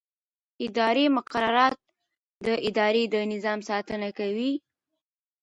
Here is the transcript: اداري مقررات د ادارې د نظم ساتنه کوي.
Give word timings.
اداري 0.65 1.05
مقررات 1.17 1.75
د 2.45 2.47
ادارې 2.69 3.03
د 3.13 3.15
نظم 3.31 3.59
ساتنه 3.69 4.09
کوي. 4.17 4.51